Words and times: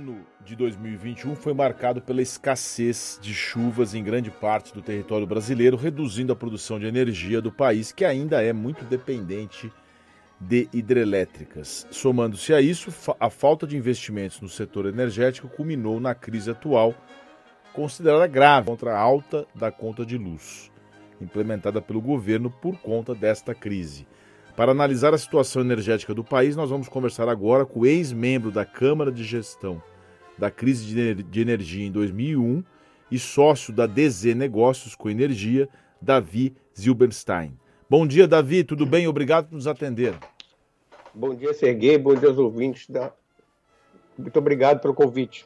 ano 0.00 0.24
de 0.44 0.56
2021 0.56 1.36
foi 1.36 1.52
marcado 1.52 2.00
pela 2.00 2.22
escassez 2.22 3.18
de 3.20 3.34
chuvas 3.34 3.94
em 3.94 4.02
grande 4.02 4.30
parte 4.30 4.72
do 4.72 4.80
território 4.80 5.26
brasileiro, 5.26 5.76
reduzindo 5.76 6.32
a 6.32 6.36
produção 6.36 6.78
de 6.78 6.86
energia 6.86 7.40
do 7.40 7.52
país, 7.52 7.92
que 7.92 8.04
ainda 8.04 8.42
é 8.42 8.50
muito 8.52 8.82
dependente 8.86 9.70
de 10.40 10.70
hidrelétricas. 10.72 11.86
Somando-se 11.90 12.54
a 12.54 12.62
isso, 12.62 12.90
a 13.20 13.28
falta 13.28 13.66
de 13.66 13.76
investimentos 13.76 14.40
no 14.40 14.48
setor 14.48 14.86
energético 14.86 15.48
culminou 15.48 16.00
na 16.00 16.14
crise 16.14 16.50
atual, 16.50 16.94
considerada 17.74 18.26
grave 18.26 18.68
contra 18.68 18.94
a 18.94 18.98
alta 18.98 19.46
da 19.54 19.70
conta 19.70 20.06
de 20.06 20.16
luz, 20.16 20.72
implementada 21.20 21.82
pelo 21.82 22.00
governo 22.00 22.50
por 22.50 22.78
conta 22.78 23.14
desta 23.14 23.54
crise. 23.54 24.06
Para 24.56 24.72
analisar 24.72 25.12
a 25.12 25.18
situação 25.18 25.60
energética 25.60 26.14
do 26.14 26.24
país, 26.24 26.56
nós 26.56 26.70
vamos 26.70 26.88
conversar 26.88 27.28
agora 27.28 27.66
com 27.66 27.80
o 27.80 27.86
ex-membro 27.86 28.50
da 28.50 28.64
Câmara 28.64 29.12
de 29.12 29.24
Gestão 29.24 29.82
da 30.40 30.50
Crise 30.50 31.22
de 31.22 31.40
Energia 31.40 31.86
em 31.86 31.92
2001 31.92 32.64
e 33.10 33.18
sócio 33.18 33.74
da 33.74 33.86
DZ 33.86 34.34
Negócios 34.34 34.94
com 34.94 35.10
Energia, 35.10 35.68
Davi 36.00 36.56
Zilberstein. 36.76 37.52
Bom 37.88 38.06
dia, 38.06 38.26
Davi, 38.26 38.64
tudo 38.64 38.86
bem? 38.86 39.06
Obrigado 39.06 39.48
por 39.48 39.54
nos 39.54 39.66
atender. 39.66 40.14
Bom 41.14 41.34
dia, 41.34 41.52
Serguei, 41.52 41.98
bom 41.98 42.14
dia 42.14 42.30
aos 42.30 42.38
ouvintes. 42.38 42.88
Da... 42.88 43.12
Muito 44.16 44.38
obrigado 44.38 44.80
pelo 44.80 44.94
convite. 44.94 45.44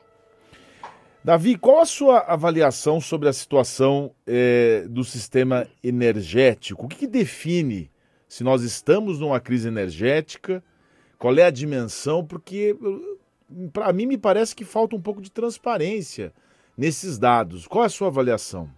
Davi, 1.24 1.58
qual 1.58 1.80
a 1.80 1.86
sua 1.86 2.18
avaliação 2.20 3.00
sobre 3.00 3.28
a 3.28 3.32
situação 3.32 4.12
eh, 4.26 4.84
do 4.88 5.02
sistema 5.02 5.66
energético? 5.82 6.84
O 6.84 6.88
que, 6.88 6.98
que 6.98 7.06
define 7.08 7.90
se 8.28 8.44
nós 8.44 8.62
estamos 8.62 9.18
numa 9.18 9.40
crise 9.40 9.66
energética, 9.66 10.62
qual 11.18 11.36
é 11.36 11.44
a 11.44 11.50
dimensão, 11.50 12.24
porque 12.24 12.76
para 13.72 13.92
mim 13.92 14.06
me 14.06 14.18
parece 14.18 14.54
que 14.54 14.64
falta 14.64 14.96
um 14.96 15.00
pouco 15.00 15.20
de 15.20 15.30
transparência 15.30 16.32
nesses 16.76 17.18
dados. 17.18 17.66
Qual 17.66 17.84
é 17.84 17.86
a 17.86 17.90
sua 17.90 18.08
avaliação? 18.08 18.68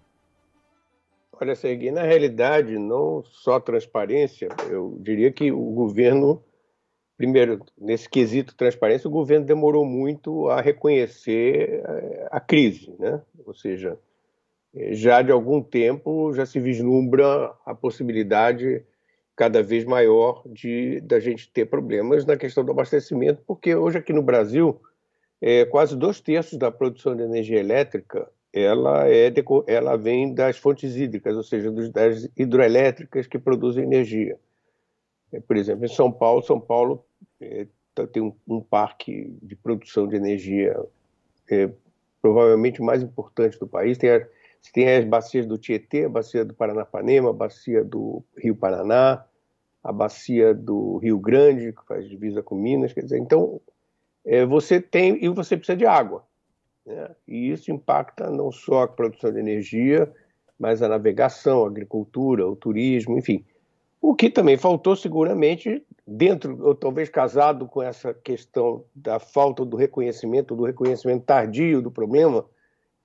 Olha, 1.39 1.55
Sergei, 1.55 1.91
na 1.91 2.03
realidade, 2.03 2.79
não 2.79 3.23
só 3.23 3.61
transparência, 3.61 4.49
eu 4.71 4.97
diria 5.01 5.31
que 5.31 5.53
o 5.53 5.73
governo, 5.73 6.43
primeiro, 7.17 7.61
nesse 7.77 8.09
quesito 8.09 8.57
transparência, 8.57 9.09
o 9.09 9.13
governo 9.13 9.45
demorou 9.45 9.85
muito 9.85 10.49
a 10.49 10.63
reconhecer 10.63 11.83
eh, 11.87 12.29
a 12.31 12.41
crise, 12.41 12.95
né? 12.99 13.21
Ou 13.45 13.53
seja, 13.53 13.99
já 14.93 15.21
de 15.21 15.31
algum 15.31 15.63
tempo 15.63 16.33
já 16.33 16.47
se 16.47 16.59
vislumbra 16.59 17.53
a 17.67 17.75
possibilidade 17.75 18.83
cada 19.37 19.63
vez 19.63 19.85
maior 19.85 20.43
de 20.47 21.01
da 21.03 21.21
gente 21.21 21.51
ter 21.51 21.67
problemas 21.67 22.25
na 22.25 22.37
questão 22.37 22.65
do 22.65 22.73
abastecimento, 22.73 23.43
porque 23.47 23.75
hoje 23.75 23.99
aqui 23.99 24.13
no 24.13 24.23
Brasil 24.23 24.81
é, 25.41 25.67
quase 25.67 25.95
dois 25.95 26.21
terços 26.21 26.59
da 26.59 26.73
produção 26.73 27.15
de 27.15 27.23
energia 27.23 27.61
elétrica 27.61 28.29
ela 28.53 29.07
é 29.07 29.31
ela 29.67 29.97
vem 29.97 30.33
das 30.33 30.57
fontes 30.57 30.97
hídricas, 30.97 31.37
ou 31.37 31.43
seja, 31.43 31.71
dos, 31.71 31.91
das 31.91 32.27
hidroelétricas 32.35 33.27
que 33.27 33.39
produzem 33.39 33.85
energia. 33.85 34.39
É, 35.31 35.41
por 35.41 35.57
exemplo, 35.57 35.85
em 35.85 35.89
São 35.89 36.11
Paulo, 36.11 36.43
São 36.43 36.59
Paulo 36.59 37.05
é, 37.39 37.67
tá, 37.95 38.07
tem 38.07 38.23
um, 38.23 38.35
um, 38.49 38.61
parque 38.61 39.37
de 39.43 39.55
produção 39.55 40.09
de 40.09 40.17
energia 40.17 40.75
é, 41.51 41.69
provavelmente 42.23 42.81
mais 42.81 43.03
importante 43.03 43.59
do 43.59 43.67
país. 43.67 43.99
Tem 43.99 44.11
a, 44.11 44.27
você 44.61 44.73
tem 44.73 44.89
as 44.89 45.05
bacias 45.05 45.47
do 45.47 45.59
Tietê, 45.59 46.05
a 46.05 46.09
bacia 46.09 46.45
do 46.45 46.55
Paranapanema, 46.55 47.31
a 47.31 47.33
bacia 47.33 47.85
do 47.85 48.23
Rio 48.37 48.57
Paraná, 48.57 49.25
a 49.83 49.93
bacia 49.93 50.53
do 50.53 50.99
Rio 50.99 51.19
Grande, 51.19 51.73
que 51.73 51.87
faz 51.87 52.09
divisa 52.09 52.43
com 52.43 52.57
Minas. 52.57 52.93
Quer 52.93 53.03
dizer, 53.03 53.19
então, 53.19 53.61
é, 54.25 54.45
você 54.45 54.81
tem 54.81 55.25
e 55.25 55.29
você 55.29 55.57
precisa 55.57 55.77
de 55.77 55.87
água. 55.87 56.25
Né? 56.85 57.09
E 57.27 57.51
isso 57.51 57.71
impacta 57.71 58.31
não 58.31 58.51
só 58.51 58.83
a 58.83 58.89
produção 58.89 59.33
de 59.33 59.39
energia, 59.39 60.13
mas 60.59 60.83
a 60.83 60.89
navegação, 60.89 61.65
a 61.65 61.69
agricultura, 61.69 62.49
o 62.49 62.57
turismo, 62.57 63.17
enfim. 63.17 63.45
O 64.01 64.15
que 64.15 64.31
também 64.31 64.57
faltou, 64.57 64.95
seguramente, 64.95 65.85
dentro, 66.07 66.65
ou 66.65 66.75
talvez 66.75 67.09
casado 67.09 67.67
com 67.67 67.83
essa 67.83 68.15
questão 68.15 68.85
da 68.95 69.19
falta 69.19 69.65
do 69.65 69.77
reconhecimento, 69.77 70.55
do 70.55 70.65
reconhecimento 70.65 71.25
tardio 71.25 71.83
do 71.83 71.91
problema, 71.91 72.45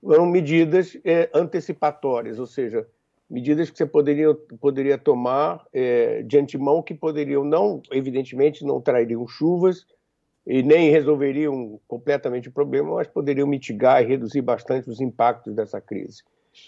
foram 0.02 0.26
medidas 0.26 0.98
é, 1.04 1.30
antecipatórias, 1.32 2.38
ou 2.38 2.46
seja, 2.46 2.86
medidas 3.30 3.70
que 3.70 3.78
você 3.78 3.86
poderia, 3.86 4.34
poderia 4.60 4.98
tomar 4.98 5.64
é, 5.72 6.22
de 6.22 6.38
antemão 6.38 6.82
que 6.82 6.92
poderiam 6.92 7.44
não, 7.44 7.80
evidentemente, 7.90 8.64
não 8.64 8.80
trariam 8.80 9.26
chuvas 9.26 9.86
e 10.44 10.62
nem 10.62 10.90
resolveriam 10.90 11.80
completamente 11.86 12.48
o 12.48 12.52
problema, 12.52 12.96
mas 12.96 13.06
poderiam 13.06 13.46
mitigar 13.46 14.02
e 14.02 14.06
reduzir 14.06 14.42
bastante 14.42 14.90
os 14.90 15.00
impactos 15.00 15.54
dessa 15.54 15.80
crise. 15.80 16.22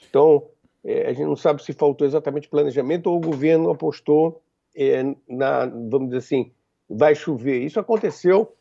Então, 0.09 0.47
é, 0.85 1.09
a 1.09 1.13
gente 1.13 1.27
não 1.27 1.37
sabe 1.37 1.63
se 1.63 1.73
faltou 1.73 2.07
exatamente 2.07 2.49
planejamento 2.49 3.09
ou 3.09 3.17
o 3.17 3.21
governo 3.21 3.71
apostou 3.71 4.41
é, 4.77 5.03
na, 5.29 5.67
vamos 5.67 6.07
dizer 6.07 6.19
assim, 6.19 6.53
vai 6.89 7.15
chover. 7.15 7.63
Isso 7.63 7.81
aconteceu 7.81 8.55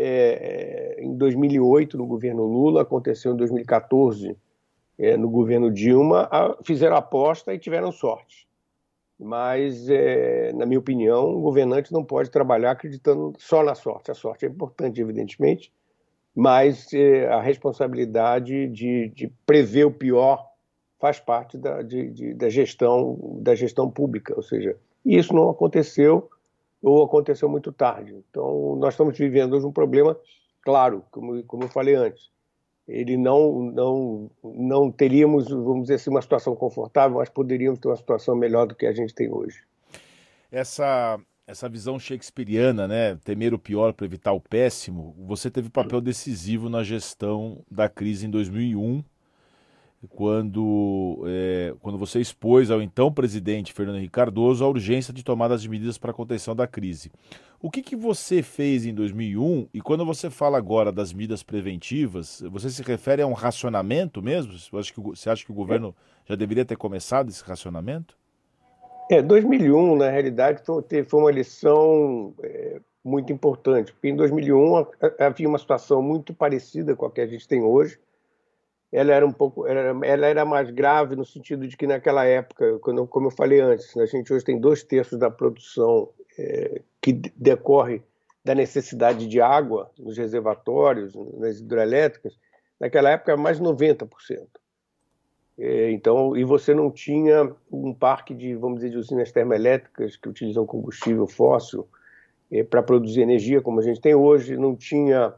é, 0.00 0.96
em 1.00 1.16
2008 1.16 1.98
no 1.98 2.06
governo 2.06 2.44
Lula, 2.44 2.82
aconteceu 2.82 3.32
em 3.32 3.36
2014 3.36 4.36
é, 4.96 5.16
no 5.16 5.28
governo 5.28 5.72
Dilma, 5.72 6.28
a, 6.30 6.56
fizeram 6.64 6.96
aposta 6.96 7.52
e 7.52 7.58
tiveram 7.58 7.90
sorte. 7.90 8.46
Mas, 9.18 9.90
é, 9.90 10.52
na 10.52 10.64
minha 10.64 10.78
opinião, 10.78 11.34
o 11.34 11.40
governante 11.40 11.92
não 11.92 12.04
pode 12.04 12.30
trabalhar 12.30 12.70
acreditando 12.70 13.32
só 13.36 13.64
na 13.64 13.74
sorte. 13.74 14.12
A 14.12 14.14
sorte 14.14 14.46
é 14.46 14.48
importante, 14.48 15.00
evidentemente, 15.00 15.72
mas 16.32 16.92
é, 16.92 17.26
a 17.26 17.40
responsabilidade 17.40 18.68
de, 18.68 19.08
de, 19.08 19.32
prever 19.44 19.86
o 19.86 19.90
pior 19.90 20.46
faz 21.00 21.18
parte 21.18 21.58
da, 21.58 21.82
de, 21.82 22.08
de, 22.10 22.34
da, 22.34 22.48
gestão 22.48 23.18
da 23.40 23.56
gestão 23.56 23.90
pública, 23.90 24.34
ou 24.36 24.42
seja, 24.42 24.76
isso 25.04 25.34
não 25.34 25.50
aconteceu 25.50 26.30
ou 26.82 27.04
aconteceu 27.04 27.48
muito 27.48 27.72
tarde. 27.72 28.14
Então, 28.30 28.76
nós 28.76 28.94
estamos 28.94 29.16
vivendo 29.16 29.54
hoje 29.54 29.66
um 29.66 29.72
problema, 29.72 30.16
claro, 30.62 31.04
como, 31.10 31.42
como 31.44 31.64
eu 31.64 31.68
falei 31.68 31.94
antes, 31.94 32.30
ele 32.86 33.16
não, 33.16 33.62
não, 33.70 34.30
não 34.42 34.90
teríamos, 34.90 35.48
vamos 35.48 35.82
dizer 35.82 35.94
assim, 35.94 36.10
uma 36.10 36.22
situação 36.22 36.56
confortável, 36.56 37.18
mas 37.18 37.28
poderíamos 37.28 37.78
ter 37.78 37.88
uma 37.88 37.96
situação 37.96 38.34
melhor 38.34 38.66
do 38.66 38.74
que 38.74 38.86
a 38.86 38.92
gente 38.92 39.14
tem 39.14 39.30
hoje. 39.30 39.62
Essa, 40.50 41.20
essa 41.46 41.68
visão 41.68 41.98
shakespeariana, 41.98 42.88
né, 42.88 43.16
temer 43.24 43.52
o 43.52 43.58
pior 43.58 43.92
para 43.92 44.06
evitar 44.06 44.32
o 44.32 44.40
péssimo, 44.40 45.14
você 45.18 45.50
teve 45.50 45.68
papel 45.68 46.00
decisivo 46.00 46.70
na 46.70 46.82
gestão 46.82 47.62
da 47.70 47.90
crise 47.90 48.26
em 48.26 48.30
2001, 48.30 49.04
quando, 50.06 51.24
é, 51.26 51.74
quando 51.80 51.98
você 51.98 52.20
expôs 52.20 52.70
ao 52.70 52.80
então 52.80 53.12
presidente 53.12 53.72
Fernando 53.72 53.96
Henrique 53.96 54.12
Cardoso 54.12 54.64
a 54.64 54.68
urgência 54.68 55.12
de 55.12 55.24
tomadas 55.24 55.62
de 55.62 55.68
medidas 55.68 55.98
para 55.98 56.12
a 56.12 56.14
contenção 56.14 56.54
da 56.54 56.66
crise. 56.66 57.10
O 57.60 57.70
que, 57.70 57.82
que 57.82 57.96
você 57.96 58.40
fez 58.40 58.86
em 58.86 58.94
2001 58.94 59.68
e 59.74 59.80
quando 59.80 60.06
você 60.06 60.30
fala 60.30 60.56
agora 60.56 60.92
das 60.92 61.12
medidas 61.12 61.42
preventivas, 61.42 62.40
você 62.48 62.70
se 62.70 62.82
refere 62.82 63.22
a 63.22 63.26
um 63.26 63.32
racionamento 63.32 64.22
mesmo? 64.22 64.56
Você 64.56 64.76
acha 64.76 64.94
que, 64.94 65.00
você 65.00 65.30
acha 65.30 65.44
que 65.44 65.50
o 65.50 65.54
governo 65.54 65.94
já 66.24 66.36
deveria 66.36 66.64
ter 66.64 66.76
começado 66.76 67.30
esse 67.30 67.42
racionamento? 67.42 68.16
É, 69.10 69.20
2001, 69.20 69.96
na 69.96 70.10
realidade, 70.10 70.62
foi, 70.64 71.02
foi 71.02 71.20
uma 71.20 71.32
lição 71.32 72.32
é, 72.42 72.80
muito 73.02 73.32
importante, 73.32 73.92
porque 73.92 74.08
em 74.08 74.14
2001 74.14 74.86
havia 75.18 75.48
uma 75.48 75.58
situação 75.58 76.00
muito 76.02 76.32
parecida 76.32 76.94
com 76.94 77.06
a 77.06 77.10
que 77.10 77.20
a 77.20 77.26
gente 77.26 77.48
tem 77.48 77.62
hoje, 77.62 77.98
ela 78.90 79.12
era 79.12 79.26
um 79.26 79.32
pouco, 79.32 79.66
ela, 79.66 80.04
ela 80.06 80.26
era 80.26 80.44
mais 80.44 80.70
grave 80.70 81.14
no 81.14 81.24
sentido 81.24 81.66
de 81.66 81.76
que 81.76 81.86
naquela 81.86 82.24
época, 82.24 82.78
quando, 82.80 83.06
como 83.06 83.26
eu 83.26 83.30
falei 83.30 83.60
antes, 83.60 83.96
a 83.96 84.06
gente 84.06 84.32
hoje 84.32 84.44
tem 84.44 84.58
dois 84.58 84.82
terços 84.82 85.18
da 85.18 85.30
produção 85.30 86.08
é, 86.38 86.80
que 87.00 87.12
decorre 87.12 88.02
da 88.44 88.54
necessidade 88.54 89.26
de 89.26 89.40
água 89.40 89.90
nos 89.98 90.16
reservatórios, 90.16 91.14
nas 91.36 91.58
hidrelétricas. 91.58 92.38
Naquela 92.80 93.10
época 93.10 93.36
mais 93.36 93.58
de 93.58 93.64
90%. 93.64 94.08
É, 95.58 95.90
então, 95.90 96.36
e 96.36 96.44
você 96.44 96.72
não 96.72 96.90
tinha 96.90 97.52
um 97.70 97.92
parque 97.92 98.32
de, 98.32 98.54
vamos 98.54 98.76
dizer, 98.76 98.90
de 98.90 98.96
usinas 98.96 99.32
termoelétricas 99.32 100.16
que 100.16 100.28
utilizam 100.28 100.64
combustível 100.64 101.26
fóssil 101.26 101.86
é, 102.50 102.62
para 102.62 102.82
produzir 102.82 103.22
energia, 103.22 103.60
como 103.60 103.80
a 103.80 103.82
gente 103.82 104.00
tem 104.00 104.14
hoje, 104.14 104.56
não 104.56 104.76
tinha 104.76 105.34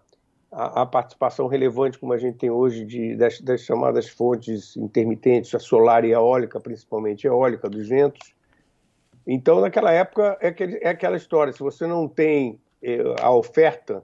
a, 0.51 0.83
a, 0.83 0.87
participação 0.87 1.47
relevante 1.47 1.99
como 1.99 2.13
a 2.13 2.19
gente 2.19 2.39
tem 2.39 2.51
hoje 2.51 2.85
de, 2.85 3.15
das, 3.17 3.41
das, 3.41 3.61
chamadas 3.61 4.09
fontes 4.09 4.77
intermitentes, 4.77 5.55
a 5.55 5.59
solar 5.59 6.05
e 6.05 6.13
a 6.13 6.19
eólica, 6.19 6.59
principalmente 6.61 7.27
a 7.27 7.31
eólica 7.31 7.69
dos 7.69 7.89
ventos. 7.89 8.35
Então, 9.27 9.61
naquela 9.61 9.93
época, 9.93 10.37
é, 10.41 10.49
aquele, 10.49 10.79
é 10.83 10.89
aquela 10.89 11.17
história: 11.17 11.53
se 11.53 11.61
você 11.61 11.87
não 11.87 12.09
tem 12.09 12.59
eh, 12.83 13.15
a 13.21 13.33
oferta, 13.33 14.03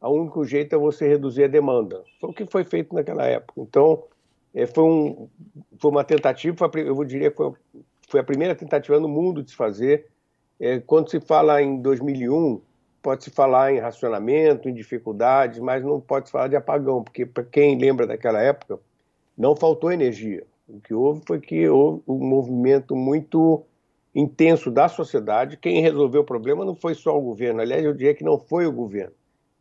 o 0.00 0.10
único 0.10 0.44
jeito 0.44 0.74
é 0.74 0.78
você 0.78 1.08
reduzir 1.08 1.44
a 1.44 1.48
demanda. 1.48 2.02
Foi 2.20 2.30
o 2.30 2.32
que 2.32 2.46
foi 2.46 2.64
feito 2.64 2.94
naquela 2.94 3.24
época. 3.26 3.60
Então, 3.60 4.04
eh, 4.54 4.66
foi, 4.66 4.84
um, 4.84 5.28
foi 5.78 5.90
uma 5.90 6.04
tentativa, 6.04 6.70
foi, 6.70 6.88
eu 6.88 7.04
diria 7.04 7.30
que 7.30 7.36
foi, 7.36 7.52
foi, 8.08 8.20
a 8.20 8.24
primeira 8.24 8.54
tentativa 8.54 8.98
no 8.98 9.08
mundo 9.08 9.42
de 9.42 9.50
se 9.50 9.56
fazer. 9.56 10.08
Eh, 10.58 10.80
quando 10.80 11.10
se 11.10 11.20
fala 11.20 11.62
em 11.62 11.80
2001, 11.80 12.60
pode-se 13.02 13.30
falar 13.30 13.72
em 13.72 13.78
racionamento, 13.78 14.68
em 14.68 14.74
dificuldades, 14.74 15.58
mas 15.58 15.82
não 15.82 16.00
pode-se 16.00 16.32
falar 16.32 16.48
de 16.48 16.56
apagão, 16.56 17.02
porque 17.02 17.24
para 17.24 17.44
quem 17.44 17.78
lembra 17.78 18.06
daquela 18.06 18.40
época, 18.40 18.78
não 19.36 19.56
faltou 19.56 19.90
energia. 19.90 20.44
O 20.68 20.80
que 20.80 20.94
houve 20.94 21.22
foi 21.26 21.40
que 21.40 21.68
houve 21.68 22.02
um 22.06 22.18
movimento 22.18 22.94
muito 22.94 23.64
intenso 24.14 24.70
da 24.70 24.88
sociedade. 24.88 25.56
Quem 25.56 25.80
resolveu 25.80 26.22
o 26.22 26.24
problema 26.24 26.64
não 26.64 26.74
foi 26.74 26.94
só 26.94 27.16
o 27.16 27.20
governo, 27.20 27.60
aliás, 27.60 27.84
eu 27.84 27.94
diria 27.94 28.14
que 28.14 28.24
não 28.24 28.38
foi 28.38 28.66
o 28.66 28.72
governo. 28.72 29.14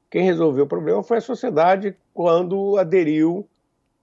Quem 0.09 0.23
resolveu 0.23 0.65
o 0.65 0.67
problema 0.67 1.03
foi 1.03 1.17
a 1.17 1.21
sociedade 1.21 1.95
quando 2.13 2.77
aderiu 2.77 3.47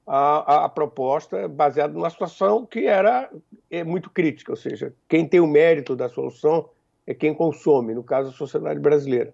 à, 0.06 0.64
à 0.64 0.68
proposta 0.68 1.48
baseada 1.48 1.92
numa 1.92 2.08
situação 2.08 2.64
que 2.64 2.86
era 2.86 3.28
é, 3.70 3.82
muito 3.82 4.08
crítica, 4.08 4.52
ou 4.52 4.56
seja, 4.56 4.94
quem 5.08 5.26
tem 5.26 5.40
o 5.40 5.46
mérito 5.46 5.96
da 5.96 6.08
solução 6.08 6.68
é 7.06 7.14
quem 7.14 7.34
consome, 7.34 7.94
no 7.94 8.02
caso 8.02 8.30
a 8.30 8.32
sociedade 8.32 8.80
brasileira. 8.80 9.32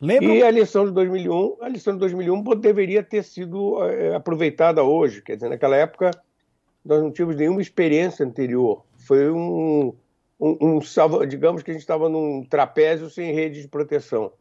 Lembra? 0.00 0.34
E 0.34 0.42
a 0.42 0.50
lição 0.50 0.84
de 0.84 0.90
2001, 0.92 1.58
a 1.60 1.68
lição 1.68 1.92
de 1.92 2.00
2001 2.00 2.42
deveria 2.56 3.02
ter 3.04 3.22
sido 3.22 3.82
é, 3.84 4.16
aproveitada 4.16 4.82
hoje, 4.82 5.22
quer 5.22 5.36
dizer, 5.36 5.48
naquela 5.48 5.76
época 5.76 6.10
nós 6.84 7.00
não 7.00 7.12
tínhamos 7.12 7.36
nenhuma 7.36 7.62
experiência 7.62 8.26
anterior. 8.26 8.84
Foi 9.06 9.30
um, 9.30 9.94
um, 10.40 10.58
um 10.60 11.26
digamos 11.28 11.62
que 11.62 11.70
a 11.70 11.74
gente 11.74 11.82
estava 11.82 12.08
num 12.08 12.44
trapézio 12.44 13.08
sem 13.08 13.32
rede 13.32 13.62
de 13.62 13.68
proteção. 13.68 14.32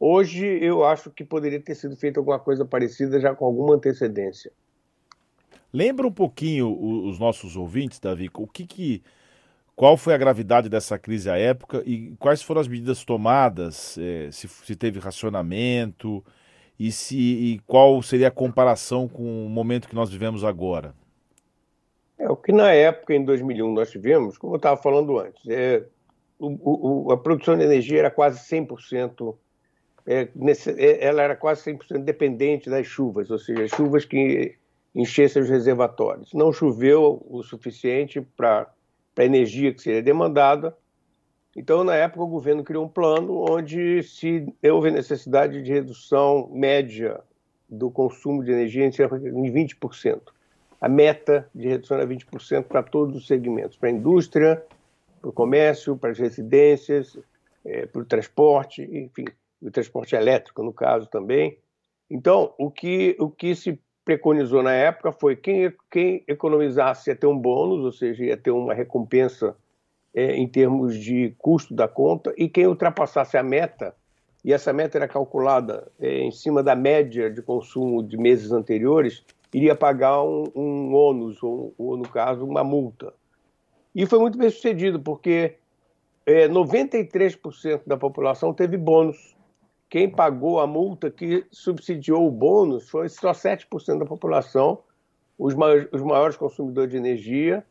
Hoje 0.00 0.44
eu 0.60 0.84
acho 0.84 1.10
que 1.10 1.24
poderia 1.24 1.60
ter 1.60 1.76
sido 1.76 1.96
feita 1.96 2.18
alguma 2.18 2.40
coisa 2.40 2.64
parecida 2.64 3.20
já 3.20 3.32
com 3.34 3.44
alguma 3.44 3.76
antecedência. 3.76 4.50
Lembra 5.72 6.06
um 6.06 6.12
pouquinho 6.12 6.76
os 7.06 7.18
nossos 7.18 7.56
ouvintes, 7.56 8.00
Davi, 8.00 8.28
o 8.34 8.46
que, 8.46 8.66
que 8.66 9.02
qual 9.76 9.96
foi 9.96 10.14
a 10.14 10.18
gravidade 10.18 10.68
dessa 10.68 10.98
crise 10.98 11.28
à 11.28 11.36
época 11.36 11.82
e 11.84 12.14
quais 12.18 12.42
foram 12.42 12.60
as 12.60 12.68
medidas 12.68 13.04
tomadas, 13.04 13.98
é, 13.98 14.30
se, 14.30 14.48
se, 14.48 14.76
teve 14.76 15.00
racionamento 15.00 16.24
e, 16.78 16.92
se, 16.92 17.16
e 17.16 17.58
qual 17.66 18.00
seria 18.02 18.28
a 18.28 18.30
comparação 18.30 19.08
com 19.08 19.46
o 19.46 19.48
momento 19.48 19.88
que 19.88 19.94
nós 19.94 20.10
vivemos 20.10 20.44
agora? 20.44 20.94
É, 22.18 22.30
o 22.30 22.36
que 22.36 22.52
na 22.52 22.72
época, 22.72 23.14
em 23.14 23.24
2001, 23.24 23.72
nós 23.72 23.90
tivemos, 23.90 24.38
como 24.38 24.54
eu 24.54 24.56
estava 24.56 24.80
falando 24.80 25.18
antes, 25.18 25.42
é, 25.48 25.84
o, 26.38 27.06
o, 27.08 27.12
a 27.12 27.16
produção 27.16 27.56
de 27.56 27.64
energia 27.64 27.98
era 27.98 28.10
quase 28.10 28.38
100%, 28.48 29.36
é, 30.06 30.28
nesse, 30.34 30.70
é, 30.70 31.04
ela 31.04 31.22
era 31.22 31.34
quase 31.34 31.64
100% 31.72 31.98
dependente 31.98 32.70
das 32.70 32.86
chuvas, 32.86 33.30
ou 33.30 33.38
seja, 33.38 33.66
chuvas 33.74 34.04
que 34.04 34.54
enchessem 34.94 35.42
os 35.42 35.48
reservatórios. 35.48 36.32
Não 36.32 36.52
choveu 36.52 37.24
o 37.28 37.42
suficiente 37.42 38.20
para 38.20 38.72
a 39.22 39.24
energia 39.24 39.72
que 39.72 39.82
seria 39.82 40.02
demandada, 40.02 40.76
então, 41.56 41.84
na 41.84 41.94
época, 41.94 42.22
o 42.22 42.26
governo 42.26 42.64
criou 42.64 42.84
um 42.84 42.88
plano 42.88 43.44
onde 43.48 44.02
se 44.02 44.44
houve 44.64 44.90
necessidade 44.90 45.62
de 45.62 45.72
redução 45.72 46.50
média 46.52 47.20
do 47.68 47.92
consumo 47.92 48.42
de 48.42 48.50
energia 48.50 48.84
em 48.84 48.90
de 48.90 48.98
20% 48.98 50.20
a 50.84 50.88
meta 50.88 51.48
de 51.54 51.66
redução 51.66 51.96
era 51.96 52.06
20% 52.06 52.64
para 52.64 52.82
todos 52.82 53.16
os 53.16 53.26
segmentos, 53.26 53.74
para 53.74 53.88
a 53.88 53.92
indústria, 53.92 54.62
para 55.18 55.30
o 55.30 55.32
comércio, 55.32 55.96
para 55.96 56.10
as 56.10 56.18
residências, 56.18 57.18
é, 57.64 57.86
para 57.86 58.02
o 58.02 58.04
transporte, 58.04 58.82
enfim, 58.82 59.24
o 59.62 59.70
transporte 59.70 60.14
elétrico, 60.14 60.62
no 60.62 60.74
caso, 60.74 61.06
também. 61.06 61.56
Então, 62.10 62.52
o 62.58 62.70
que, 62.70 63.16
o 63.18 63.30
que 63.30 63.54
se 63.54 63.80
preconizou 64.04 64.62
na 64.62 64.72
época 64.72 65.12
foi 65.12 65.34
quem, 65.34 65.72
quem 65.90 66.22
economizasse 66.28 67.10
ia 67.10 67.16
ter 67.16 67.26
um 67.26 67.38
bônus, 67.38 67.84
ou 67.84 67.92
seja, 67.92 68.24
ia 68.24 68.36
ter 68.36 68.50
uma 68.50 68.74
recompensa 68.74 69.56
é, 70.14 70.36
em 70.36 70.46
termos 70.46 70.96
de 70.96 71.34
custo 71.38 71.74
da 71.74 71.88
conta, 71.88 72.32
e 72.36 72.48
quem 72.48 72.66
ultrapassasse 72.66 73.36
a 73.36 73.42
meta, 73.42 73.94
e 74.44 74.52
essa 74.52 74.72
meta 74.72 74.98
era 74.98 75.08
calculada 75.08 75.90
é, 75.98 76.20
em 76.20 76.30
cima 76.30 76.62
da 76.62 76.76
média 76.76 77.30
de 77.30 77.40
consumo 77.40 78.02
de 78.02 78.16
meses 78.16 78.52
anteriores, 78.52 79.24
iria 79.52 79.74
pagar 79.74 80.22
um, 80.22 80.50
um 80.54 80.94
ônus, 80.94 81.42
ou, 81.42 81.72
ou, 81.78 81.96
no 81.96 82.08
caso, 82.08 82.44
uma 82.44 82.62
multa. 82.62 83.14
E 83.94 84.04
foi 84.04 84.18
muito 84.18 84.36
bem 84.36 84.50
sucedido, 84.50 85.00
porque 85.00 85.54
é, 86.26 86.48
93% 86.48 87.82
da 87.86 87.96
população 87.96 88.52
teve 88.52 88.76
bônus. 88.76 89.36
Quem 89.94 90.10
pagou 90.10 90.58
a 90.58 90.66
multa 90.66 91.08
que 91.08 91.46
subsidiou 91.52 92.26
o 92.26 92.30
bônus 92.32 92.90
foi 92.90 93.08
só 93.08 93.30
7% 93.30 94.00
da 94.00 94.04
população, 94.04 94.80
os 95.38 95.54
maiores, 95.54 95.86
os 95.92 96.02
maiores 96.02 96.36
consumidores 96.36 96.90
de 96.90 96.96
energia. 96.96 97.64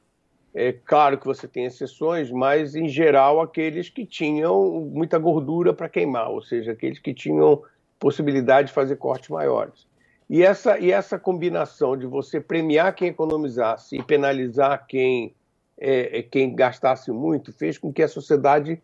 É 0.54 0.72
claro 0.72 1.18
que 1.18 1.26
você 1.26 1.50
tem 1.50 1.66
exceções, 1.66 2.32
mas 2.32 2.76
em 2.76 2.88
geral 2.88 3.42
aqueles 3.42 3.90
que 3.90 4.06
tinham 4.06 4.90
muita 4.90 5.18
gordura 5.18 5.74
para 5.74 5.90
queimar, 5.90 6.30
ou 6.30 6.42
seja, 6.42 6.72
aqueles 6.72 6.98
que 6.98 7.14
tinham 7.14 7.62
possibilidade 8.00 8.70
de 8.70 8.74
fazer 8.74 8.96
cortes 8.96 9.28
maiores. 9.28 9.86
E 10.30 10.44
essa, 10.44 10.80
e 10.80 10.94
essa 10.94 11.20
combinação 11.20 11.98
de 11.98 12.06
você 12.06 12.40
premiar 12.40 12.96
quem 12.96 13.10
economizasse 13.10 13.98
e 13.98 14.02
penalizar 14.02 14.88
quem, 14.88 15.36
é, 15.78 16.20
é, 16.20 16.24
quem 16.24 16.56
gastasse 16.56 17.12
muito 17.12 17.52
fez 17.52 17.78
com 17.78 17.92
que 17.92 18.02
a 18.02 18.08
sociedade 18.08 18.82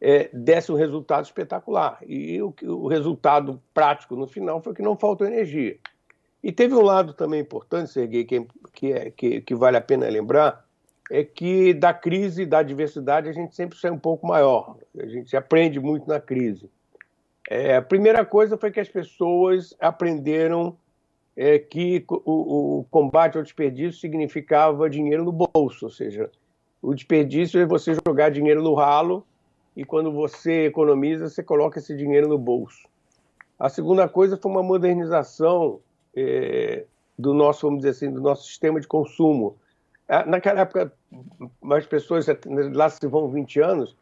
é, 0.00 0.30
desse 0.32 0.72
um 0.72 0.76
resultado 0.76 1.24
espetacular. 1.24 1.98
E 2.06 2.40
o, 2.40 2.54
o 2.62 2.88
resultado 2.88 3.60
prático 3.74 4.16
no 4.16 4.26
final 4.26 4.62
foi 4.62 4.74
que 4.74 4.82
não 4.82 4.96
faltou 4.96 5.26
energia. 5.26 5.76
E 6.42 6.50
teve 6.50 6.74
um 6.74 6.80
lado 6.80 7.12
também 7.12 7.40
importante, 7.40 7.90
Serguei, 7.90 8.24
que, 8.24 8.46
que, 8.72 8.92
é, 8.92 9.10
que, 9.10 9.40
que 9.42 9.54
vale 9.54 9.76
a 9.76 9.80
pena 9.80 10.08
lembrar, 10.08 10.64
é 11.10 11.22
que 11.22 11.74
da 11.74 11.92
crise, 11.92 12.46
da 12.46 12.60
adversidade, 12.60 13.28
a 13.28 13.32
gente 13.32 13.54
sempre 13.54 13.78
sai 13.78 13.90
um 13.90 13.98
pouco 13.98 14.26
maior. 14.26 14.76
A 14.98 15.06
gente 15.06 15.36
aprende 15.36 15.78
muito 15.78 16.08
na 16.08 16.18
crise. 16.18 16.70
É, 17.48 17.76
a 17.76 17.82
primeira 17.82 18.24
coisa 18.24 18.56
foi 18.56 18.70
que 18.70 18.80
as 18.80 18.88
pessoas 18.88 19.74
aprenderam 19.80 20.76
é, 21.36 21.58
que 21.58 22.04
o, 22.08 22.78
o, 22.78 22.84
combate 22.90 23.36
ao 23.36 23.42
desperdício 23.42 24.00
significava 24.00 24.88
dinheiro 24.88 25.24
no 25.24 25.32
bolso, 25.32 25.86
ou 25.86 25.90
seja, 25.90 26.30
o 26.80 26.94
desperdício 26.94 27.60
é 27.60 27.66
você 27.66 27.94
jogar 28.06 28.30
dinheiro 28.30 28.62
no 28.62 28.74
ralo 28.74 29.26
e 29.76 29.84
quando 29.84 30.12
você 30.12 30.66
economiza, 30.66 31.28
você 31.28 31.42
coloca 31.42 31.78
esse 31.78 31.96
dinheiro 31.96 32.28
no 32.28 32.38
bolso. 32.38 32.88
A 33.58 33.68
segunda 33.68 34.08
coisa 34.08 34.36
foi 34.36 34.50
uma 34.50 34.62
modernização 34.62 35.80
é, 36.14 36.84
do 37.18 37.34
nosso, 37.34 37.66
vamos 37.66 37.80
dizer 37.80 37.90
assim, 37.90 38.12
do 38.12 38.20
nosso 38.20 38.46
sistema 38.46 38.80
de 38.80 38.86
consumo. 38.86 39.56
Naquela 40.26 40.62
época, 40.62 40.92
as 41.70 41.86
pessoas, 41.86 42.26
lá 42.72 42.88
se 42.88 43.06
vão 43.06 43.28
20 43.28 43.60
anos, 43.60 43.96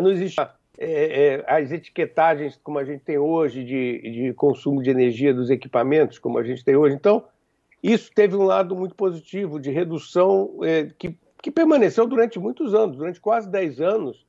não 0.00 0.10
existia 0.10 0.50
é, 0.78 1.34
é, 1.34 1.44
as 1.46 1.70
etiquetagens 1.70 2.58
como 2.62 2.78
a 2.78 2.84
gente 2.84 3.00
tem 3.00 3.18
hoje 3.18 3.62
de, 3.62 4.00
de 4.00 4.32
consumo 4.32 4.82
de 4.82 4.88
energia 4.88 5.34
dos 5.34 5.50
equipamentos, 5.50 6.18
como 6.18 6.38
a 6.38 6.42
gente 6.42 6.64
tem 6.64 6.74
hoje. 6.74 6.94
Então, 6.94 7.24
isso 7.82 8.10
teve 8.14 8.34
um 8.34 8.44
lado 8.44 8.74
muito 8.74 8.94
positivo 8.94 9.60
de 9.60 9.70
redução 9.70 10.58
é, 10.62 10.88
que, 10.98 11.14
que 11.42 11.50
permaneceu 11.50 12.06
durante 12.06 12.38
muitos 12.38 12.74
anos, 12.74 12.96
durante 12.96 13.20
quase 13.20 13.50
10 13.50 13.80
anos. 13.82 14.26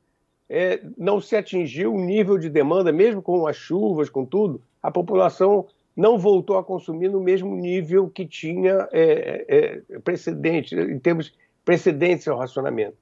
É, 0.53 0.81
não 0.97 1.21
se 1.21 1.33
atingiu 1.37 1.93
o 1.93 1.97
nível 1.97 2.37
de 2.37 2.49
demanda, 2.49 2.91
mesmo 2.91 3.21
com 3.21 3.47
as 3.47 3.55
chuvas, 3.55 4.09
com 4.09 4.25
tudo, 4.25 4.61
a 4.83 4.91
população 4.91 5.65
não 5.95 6.17
voltou 6.17 6.57
a 6.57 6.63
consumir 6.63 7.07
no 7.07 7.21
mesmo 7.21 7.55
nível 7.55 8.09
que 8.09 8.25
tinha 8.25 8.85
é, 8.91 9.45
é, 9.47 9.99
precedente, 9.99 10.75
em 10.75 10.99
termos 10.99 11.33
precedentes 11.63 12.27
ao 12.27 12.37
racionamento. 12.37 12.97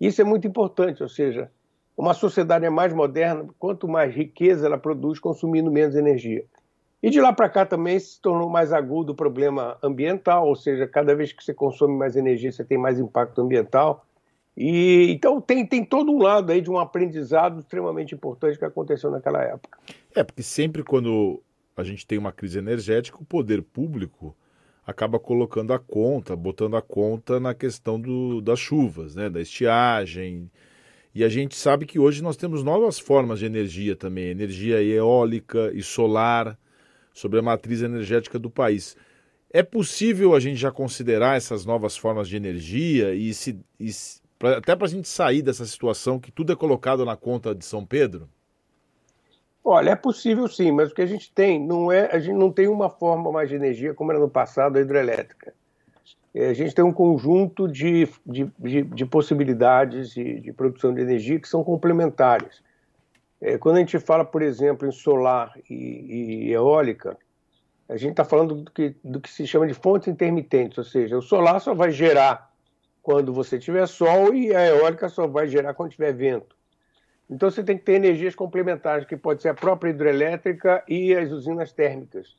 Isso 0.00 0.20
é 0.20 0.24
muito 0.24 0.46
importante, 0.46 1.02
ou 1.02 1.08
seja, 1.08 1.50
uma 1.96 2.14
sociedade 2.14 2.64
é 2.64 2.70
mais 2.70 2.92
moderna 2.92 3.48
quanto 3.58 3.88
mais 3.88 4.14
riqueza 4.14 4.66
ela 4.66 4.78
produz, 4.78 5.18
consumindo 5.18 5.72
menos 5.72 5.96
energia. 5.96 6.44
E 7.02 7.10
de 7.10 7.20
lá 7.20 7.32
para 7.32 7.48
cá 7.48 7.66
também 7.66 7.98
se 7.98 8.20
tornou 8.20 8.48
mais 8.48 8.72
agudo 8.72 9.10
o 9.10 9.16
problema 9.16 9.76
ambiental, 9.82 10.46
ou 10.46 10.54
seja, 10.54 10.86
cada 10.86 11.16
vez 11.16 11.32
que 11.32 11.42
você 11.42 11.52
consome 11.52 11.96
mais 11.96 12.14
energia, 12.14 12.52
você 12.52 12.62
tem 12.62 12.78
mais 12.78 13.00
impacto 13.00 13.40
ambiental. 13.40 14.06
E 14.56 15.10
então 15.10 15.40
tem, 15.40 15.66
tem 15.66 15.84
todo 15.84 16.12
um 16.12 16.22
lado 16.22 16.52
aí 16.52 16.60
de 16.60 16.70
um 16.70 16.78
aprendizado 16.78 17.60
extremamente 17.60 18.14
importante 18.14 18.58
que 18.58 18.64
aconteceu 18.64 19.10
naquela 19.10 19.42
época. 19.42 19.78
É, 20.14 20.22
porque 20.22 20.42
sempre 20.42 20.82
quando 20.82 21.42
a 21.76 21.82
gente 21.82 22.06
tem 22.06 22.18
uma 22.18 22.32
crise 22.32 22.58
energética, 22.58 23.18
o 23.18 23.24
poder 23.24 23.62
público 23.62 24.36
acaba 24.86 25.18
colocando 25.18 25.72
a 25.72 25.78
conta, 25.78 26.36
botando 26.36 26.76
a 26.76 26.82
conta 26.82 27.40
na 27.40 27.54
questão 27.54 28.00
do, 28.00 28.40
das 28.40 28.58
chuvas, 28.58 29.14
né, 29.14 29.30
da 29.30 29.40
estiagem, 29.40 30.50
e 31.14 31.22
a 31.22 31.28
gente 31.28 31.54
sabe 31.54 31.86
que 31.86 31.98
hoje 31.98 32.22
nós 32.22 32.36
temos 32.36 32.64
novas 32.64 32.98
formas 32.98 33.38
de 33.38 33.46
energia 33.46 33.94
também, 33.94 34.28
energia 34.28 34.82
eólica 34.82 35.70
e 35.74 35.82
solar, 35.82 36.58
sobre 37.12 37.38
a 37.38 37.42
matriz 37.42 37.82
energética 37.82 38.38
do 38.38 38.50
país. 38.50 38.96
É 39.50 39.62
possível 39.62 40.34
a 40.34 40.40
gente 40.40 40.56
já 40.56 40.70
considerar 40.70 41.36
essas 41.36 41.66
novas 41.66 41.96
formas 41.96 42.26
de 42.26 42.36
energia 42.36 43.14
e, 43.14 43.34
se, 43.34 43.60
e 43.78 43.90
pra, 44.42 44.58
até 44.58 44.74
para 44.74 44.86
a 44.88 44.90
gente 44.90 45.08
sair 45.08 45.40
dessa 45.40 45.64
situação 45.64 46.18
que 46.18 46.32
tudo 46.32 46.52
é 46.52 46.56
colocado 46.56 47.04
na 47.04 47.16
conta 47.16 47.54
de 47.54 47.64
São 47.64 47.86
Pedro? 47.86 48.28
Olha, 49.64 49.90
é 49.90 49.94
possível 49.94 50.48
sim, 50.48 50.72
mas 50.72 50.90
o 50.90 50.94
que 50.96 51.02
a 51.02 51.06
gente 51.06 51.32
tem 51.32 51.64
não 51.64 51.92
é, 51.92 52.10
a 52.12 52.18
gente 52.18 52.34
não 52.34 52.50
tem 52.50 52.66
uma 52.66 52.90
forma 52.90 53.30
mais 53.30 53.48
de 53.48 53.54
energia 53.54 53.94
como 53.94 54.10
era 54.10 54.18
no 54.18 54.28
passado 54.28 54.76
a 54.76 54.80
hidrelétrica. 54.80 55.54
É, 56.34 56.48
a 56.48 56.54
gente 56.54 56.74
tem 56.74 56.84
um 56.84 56.92
conjunto 56.92 57.68
de, 57.68 58.08
de, 58.26 58.50
de, 58.58 58.82
de 58.82 59.06
possibilidades 59.06 60.10
de, 60.10 60.40
de, 60.40 60.52
produção 60.52 60.92
de 60.92 61.00
energia 61.00 61.38
que 61.38 61.48
são 61.48 61.62
complementares. 61.62 62.64
É, 63.40 63.56
quando 63.56 63.76
a 63.76 63.78
gente 63.78 64.00
fala, 64.00 64.24
por 64.24 64.42
exemplo, 64.42 64.88
em 64.88 64.92
solar 64.92 65.56
e, 65.70 66.48
e 66.48 66.52
eólica, 66.52 67.16
a 67.88 67.96
gente 67.96 68.12
está 68.12 68.24
falando 68.24 68.56
do 68.56 68.70
que, 68.72 68.96
do 69.04 69.20
que 69.20 69.30
se 69.30 69.46
chama 69.46 69.68
de 69.68 69.74
fontes 69.74 70.08
intermitentes, 70.08 70.78
ou 70.78 70.84
seja, 70.84 71.16
o 71.16 71.22
solar 71.22 71.60
só 71.60 71.74
vai 71.74 71.92
gerar 71.92 72.51
quando 73.02 73.32
você 73.32 73.58
tiver 73.58 73.86
sol 73.86 74.32
e 74.32 74.54
a 74.54 74.66
eólica 74.66 75.08
só 75.08 75.26
vai 75.26 75.48
gerar 75.48 75.74
quando 75.74 75.90
tiver 75.90 76.12
vento. 76.12 76.56
Então 77.28 77.50
você 77.50 77.64
tem 77.64 77.76
que 77.76 77.84
ter 77.84 77.94
energias 77.94 78.34
complementares, 78.34 79.06
que 79.06 79.16
pode 79.16 79.42
ser 79.42 79.48
a 79.48 79.54
própria 79.54 79.90
hidrelétrica 79.90 80.84
e 80.86 81.14
as 81.14 81.30
usinas 81.30 81.72
térmicas. 81.72 82.36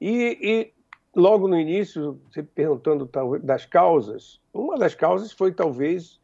E, 0.00 0.38
e 0.40 0.72
logo 1.14 1.46
no 1.46 1.58
início, 1.58 2.20
você 2.28 2.42
perguntando 2.42 3.08
das 3.42 3.64
causas, 3.64 4.40
uma 4.52 4.76
das 4.76 4.94
causas 4.94 5.32
foi 5.32 5.52
talvez 5.52 6.18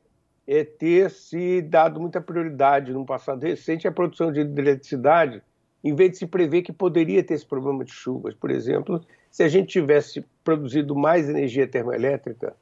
é, 0.46 0.64
ter 0.64 1.10
se 1.10 1.60
dado 1.62 2.00
muita 2.00 2.20
prioridade 2.20 2.92
no 2.92 3.04
passado 3.04 3.42
recente 3.42 3.86
à 3.86 3.92
produção 3.92 4.32
de 4.32 4.40
eletricidade, 4.40 5.42
em 5.84 5.94
vez 5.94 6.12
de 6.12 6.16
se 6.18 6.26
prever 6.26 6.62
que 6.62 6.72
poderia 6.72 7.22
ter 7.22 7.34
esse 7.34 7.46
problema 7.46 7.84
de 7.84 7.92
chuvas. 7.92 8.34
Por 8.34 8.50
exemplo, 8.50 9.04
se 9.30 9.42
a 9.42 9.48
gente 9.48 9.68
tivesse 9.68 10.24
produzido 10.42 10.96
mais 10.96 11.28
energia 11.28 11.68
termoelétrica 11.68 12.56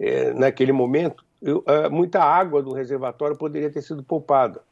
é, 0.00 0.32
naquele 0.32 0.72
momento, 0.72 1.24
eu, 1.40 1.62
muita 1.90 2.22
água 2.22 2.62
do 2.62 2.72
reservatório 2.72 3.36
poderia 3.36 3.70
ter 3.70 3.82
sido 3.82 4.02
poupada. 4.02 4.62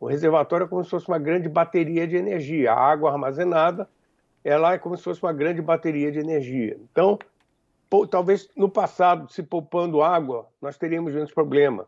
O 0.00 0.06
reservatório 0.06 0.64
é 0.64 0.68
como 0.68 0.82
se 0.84 0.90
fosse 0.90 1.08
uma 1.08 1.18
grande 1.18 1.48
bateria 1.48 2.06
de 2.06 2.16
energia. 2.16 2.72
A 2.72 2.80
água 2.80 3.10
armazenada, 3.10 3.88
ela 4.44 4.72
é 4.72 4.78
como 4.78 4.96
se 4.96 5.02
fosse 5.02 5.22
uma 5.22 5.32
grande 5.32 5.60
bateria 5.60 6.10
de 6.10 6.18
energia. 6.18 6.78
Então, 6.90 7.18
talvez 8.10 8.48
no 8.56 8.68
passado, 8.68 9.30
se 9.32 9.42
poupando 9.42 10.02
água, 10.02 10.46
nós 10.60 10.78
teríamos 10.78 11.14
menos 11.14 11.32
problema. 11.32 11.86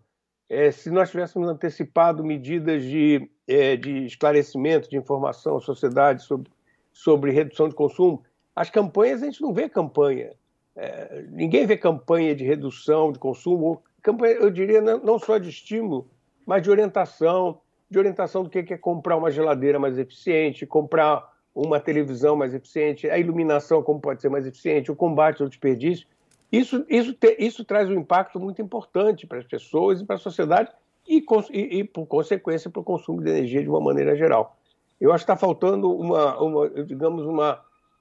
É, 0.49 0.73
se 0.73 0.91
nós 0.91 1.11
tivéssemos 1.11 1.49
antecipado 1.49 2.25
medidas 2.25 2.83
de, 2.83 3.31
é, 3.47 3.77
de 3.77 4.07
esclarecimento, 4.07 4.91
de 4.91 4.97
informação 4.97 5.57
à 5.57 5.61
sociedade 5.61 6.25
sobre, 6.25 6.51
sobre 6.93 7.31
redução 7.31 7.69
de 7.69 7.75
consumo, 7.77 8.25
as 8.57 8.69
campanhas, 8.69 9.23
a 9.23 9.27
gente 9.27 9.41
não 9.41 9.55
vê 9.55 9.69
campanha. 9.69 10.33
É, 10.83 11.27
ninguém 11.29 11.67
vê 11.67 11.77
campanha 11.77 12.35
de 12.35 12.43
redução 12.43 13.13
de 13.13 13.19
consumo, 13.19 13.83
campanha, 14.03 14.37
eu 14.37 14.51
diria, 14.51 14.81
não, 14.81 15.19
só 15.19 15.37
de 15.37 15.51
estímulo, 15.51 16.09
mas 16.47 16.63
de 16.63 16.71
orientação, 16.71 17.61
de 17.91 17.99
orientação 17.99 18.43
do 18.43 18.49
que 18.49 18.61
é 18.61 18.79
comprar 18.79 19.19
uma 19.19 19.31
geladeira 19.31 19.79
mais 19.79 19.99
eficiente, 19.99 20.65
comprar 20.65 21.31
uma 21.55 21.79
televisão 21.79 22.35
mais 22.35 22.55
eficiente, 22.55 23.11
a 23.11 23.19
iluminação 23.19 23.83
como 23.83 24.01
pode 24.01 24.23
ser 24.23 24.31
mais 24.31 24.47
eficiente, 24.47 24.91
o 24.91 24.97
combate 24.97 25.43
ao 25.43 25.51
desperdício. 25.51 26.07
Isso, 26.51 26.83
isso, 26.89 27.13
te, 27.13 27.37
isso 27.39 27.63
traz 27.63 27.91
um 27.91 27.95
impacto 27.95 28.41
muito 28.41 28.63
importante 28.63 29.27
para 29.27 29.39
as 29.39 29.45
pessoas 29.45 30.01
e 30.01 30.07
para 30.07 30.17
a 30.17 30.19
sociedade 30.19 30.73
e, 31.07 31.23
e, 31.53 31.79
e 31.81 31.85
por 31.85 32.07
consequência, 32.07 32.71
para 32.71 32.81
o 32.81 32.85
consumo 32.85 33.23
de 33.23 33.29
energia 33.29 33.63
de 33.63 33.69
uma 33.69 33.83
maneira 33.83 34.17
geral. 34.17 34.57
Eu 34.99 35.13
acho 35.13 35.27
que 35.27 35.31
está 35.31 35.39
faltando 35.39 35.95
uma, 35.95 36.41
uma, 36.41 36.71
digamos, 36.85 37.27
uma 37.27 37.61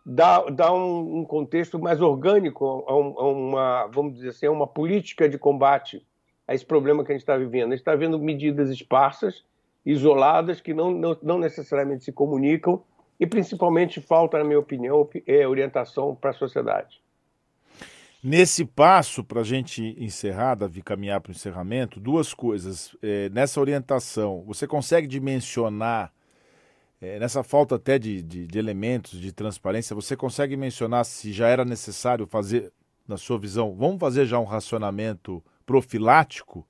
dar, 0.09 0.49
dar 0.49 0.73
um, 0.73 1.19
um 1.19 1.23
contexto 1.23 1.77
mais 1.77 2.01
orgânico 2.01 2.83
a, 2.87 2.97
um, 2.97 3.19
a, 3.19 3.27
uma, 3.31 3.87
vamos 3.87 4.15
dizer 4.15 4.29
assim, 4.29 4.47
a 4.47 4.51
uma 4.51 4.65
política 4.65 5.29
de 5.29 5.37
combate 5.37 6.03
a 6.47 6.55
esse 6.55 6.65
problema 6.65 7.05
que 7.05 7.11
a 7.11 7.15
gente 7.15 7.21
está 7.21 7.37
vivendo. 7.37 7.67
A 7.67 7.75
gente 7.75 7.81
está 7.81 7.95
vendo 7.95 8.17
medidas 8.17 8.71
esparsas, 8.71 9.45
isoladas, 9.85 10.59
que 10.59 10.73
não, 10.73 10.89
não, 10.89 11.17
não 11.21 11.37
necessariamente 11.37 12.03
se 12.03 12.11
comunicam 12.11 12.81
e 13.19 13.27
principalmente 13.27 14.01
falta, 14.01 14.39
na 14.39 14.43
minha 14.43 14.59
opinião, 14.59 15.07
é 15.27 15.47
orientação 15.47 16.15
para 16.15 16.31
a 16.31 16.33
sociedade. 16.33 16.99
Nesse 18.23 18.65
passo, 18.65 19.23
para 19.23 19.41
a 19.41 19.43
gente 19.43 19.95
encerrar, 19.97 20.55
Davi, 20.55 20.81
caminhar 20.81 21.21
para 21.21 21.29
o 21.29 21.33
encerramento, 21.33 21.99
duas 21.99 22.33
coisas. 22.33 22.95
É, 23.01 23.29
nessa 23.29 23.61
orientação, 23.61 24.43
você 24.45 24.65
consegue 24.65 25.07
dimensionar, 25.07 26.11
é, 27.01 27.17
nessa 27.19 27.43
falta 27.43 27.75
até 27.75 27.97
de, 27.97 28.21
de, 28.21 28.45
de, 28.45 28.59
elementos 28.59 29.19
de 29.19 29.31
transparência, 29.31 29.95
você 29.95 30.15
consegue 30.15 30.57
mencionar 30.57 31.05
se 31.05 31.31
já 31.31 31.47
era 31.47 31.63
necessário 31.63 32.27
fazer, 32.27 32.71
na 33.07 33.17
sua 33.17 33.39
visão, 33.39 33.73
vamos 33.73 33.99
fazer 33.99 34.25
já 34.25 34.37
um 34.37 34.43
racionamento 34.43 35.43
profilático? 35.65 36.67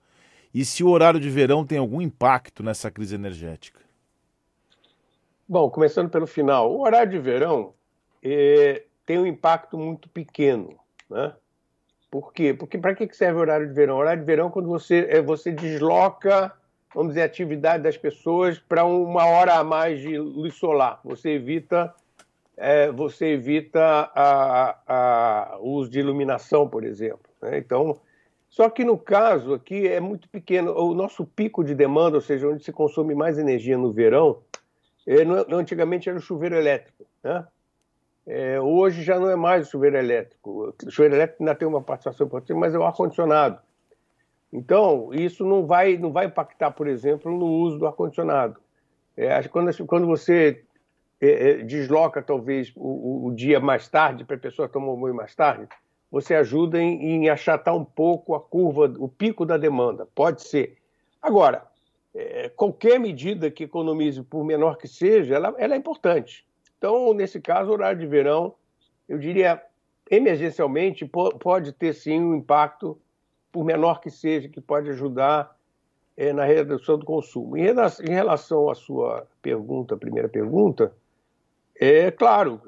E 0.53 0.63
se 0.63 0.83
o 0.83 0.89
horário 0.89 1.19
de 1.19 1.29
verão 1.29 1.65
tem 1.65 1.77
algum 1.77 2.01
impacto 2.01 2.63
nessa 2.63 2.91
crise 2.91 3.15
energética? 3.15 3.79
Bom, 5.47 5.69
começando 5.69 6.09
pelo 6.09 6.27
final, 6.27 6.71
o 6.71 6.81
horário 6.81 7.11
de 7.11 7.19
verão 7.19 7.73
é, 8.21 8.83
tem 9.05 9.17
um 9.17 9.25
impacto 9.25 9.77
muito 9.77 10.07
pequeno, 10.09 10.77
né? 11.09 11.33
Por 12.11 12.33
quê? 12.33 12.53
Porque 12.53 12.77
para 12.77 12.95
que 12.95 13.11
serve 13.15 13.37
o 13.37 13.41
horário 13.41 13.67
de 13.67 13.73
verão? 13.73 13.95
O 13.95 13.99
horário 13.99 14.21
de 14.21 14.25
verão 14.25 14.47
é 14.47 14.51
quando 14.51 14.67
você, 14.67 15.07
é, 15.09 15.21
você 15.21 15.51
desloca, 15.51 16.51
vamos 16.93 17.13
dizer, 17.13 17.23
atividade 17.23 17.83
das 17.83 17.97
pessoas 17.97 18.59
para 18.59 18.83
uma 18.83 19.25
hora 19.25 19.55
a 19.55 19.63
mais 19.63 19.99
de 19.99 20.17
luz 20.17 20.55
solar. 20.55 20.99
Você 21.03 21.31
evita, 21.31 21.93
é, 22.57 22.91
você 22.91 23.27
evita 23.27 23.81
a, 24.13 24.77
a, 24.87 25.57
uso 25.61 25.89
de 25.89 25.99
iluminação, 25.99 26.67
por 26.67 26.83
exemplo. 26.83 27.29
Né? 27.41 27.57
Então, 27.57 27.99
só 28.49 28.69
que 28.69 28.83
no 28.83 28.97
caso 28.97 29.53
aqui 29.53 29.87
é 29.87 29.99
muito 29.99 30.27
pequeno. 30.29 30.73
O 30.73 30.93
nosso 30.93 31.25
pico 31.25 31.63
de 31.63 31.75
demanda, 31.75 32.17
ou 32.17 32.21
seja, 32.21 32.47
onde 32.47 32.63
se 32.63 32.71
consome 32.71 33.13
mais 33.13 33.37
energia 33.37 33.77
no 33.77 33.91
verão, 33.91 34.39
é, 35.07 35.21
antigamente 35.53 36.09
era 36.09 36.17
o 36.17 36.21
chuveiro 36.21 36.55
elétrico, 36.55 37.05
né? 37.23 37.45
É, 38.27 38.61
hoje 38.61 39.01
já 39.01 39.19
não 39.19 39.27
é 39.27 39.35
mais 39.35 39.67
o 39.67 39.71
chuveiro 39.71 39.97
elétrico. 39.97 40.75
O 40.87 40.91
chuveiro 40.91 41.15
elétrico 41.15 41.41
ainda 41.41 41.55
tem 41.55 41.67
uma 41.67 41.81
participação 41.81 42.27
importante, 42.27 42.59
mas 42.59 42.75
é 42.75 42.77
o 42.77 42.83
ar-condicionado. 42.83 43.59
Então, 44.51 45.13
isso 45.13 45.45
não 45.45 45.65
vai, 45.65 45.97
não 45.97 46.11
vai 46.11 46.25
impactar, 46.25 46.71
por 46.71 46.87
exemplo, 46.87 47.31
no 47.31 47.45
uso 47.45 47.77
do 47.77 47.87
ar-condicionado. 47.87 48.59
É, 49.15 49.41
quando, 49.47 49.85
quando 49.85 50.07
você 50.07 50.63
é, 51.21 51.49
é, 51.49 51.53
desloca, 51.57 52.21
talvez, 52.21 52.71
o, 52.75 53.27
o, 53.27 53.35
dia 53.35 53.59
mais 53.59 53.87
tarde, 53.87 54.23
para 54.23 54.37
a 54.37 54.39
pessoa 54.39 54.69
tomar 54.69 54.95
banho 54.95 55.13
mais 55.13 55.35
tarde, 55.35 55.67
você 56.09 56.33
ajuda 56.33 56.81
em, 56.81 57.25
em 57.25 57.29
achatar 57.29 57.75
um 57.75 57.85
pouco 57.85 58.33
a 58.33 58.39
curva, 58.39 58.93
o 58.97 59.07
pico 59.07 59.45
da 59.45 59.57
demanda. 59.57 60.07
Pode 60.15 60.41
ser. 60.41 60.77
Agora, 61.21 61.67
é, 62.15 62.49
qualquer 62.49 62.99
medida 62.99 63.51
que 63.51 63.65
economize, 63.65 64.23
por 64.23 64.43
menor 64.43 64.77
que 64.77 64.87
seja, 64.87 65.35
ela, 65.35 65.53
ela 65.57 65.75
é 65.75 65.77
importante. 65.77 66.45
Então, 66.77 67.13
nesse 67.13 67.39
caso, 67.39 67.69
o 67.69 67.73
horário 67.73 67.99
de 67.99 68.07
verão, 68.07 68.55
eu 69.07 69.17
diria, 69.17 69.61
emergencialmente, 70.09 71.05
pode 71.05 71.73
ter 71.73 71.93
sim 71.93 72.19
um 72.19 72.35
impacto, 72.35 72.97
por 73.51 73.63
menor 73.63 74.01
que 74.01 74.09
seja, 74.09 74.49
que 74.49 74.61
pode 74.61 74.89
ajudar 74.89 75.55
é, 76.15 76.33
na 76.33 76.43
redução 76.43 76.97
do 76.97 77.05
consumo. 77.05 77.57
Em 77.57 77.63
relação, 77.63 78.05
em 78.05 78.11
relação 78.11 78.69
à 78.69 78.75
sua 78.75 79.27
pergunta, 79.41 79.97
primeira 79.97 80.27
pergunta, 80.27 80.93
é 81.79 82.11
claro, 82.11 82.61